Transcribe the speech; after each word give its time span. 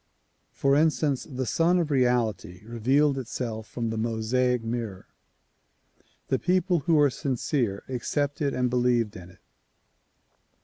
For 0.51 0.75
instance, 0.75 1.25
the 1.25 1.45
Sun 1.45 1.77
of 1.77 1.91
Reality 1.91 2.63
revealed 2.65 3.19
itself 3.19 3.67
from 3.67 3.91
the 3.91 3.99
Mosaic 3.99 4.63
mirror. 4.63 5.05
The 6.29 6.39
people 6.39 6.79
who 6.79 6.95
were 6.95 7.11
sincere 7.11 7.83
accepted 7.87 8.51
and 8.51 8.67
believed 8.67 9.15
in 9.15 9.29
it. 9.29 9.39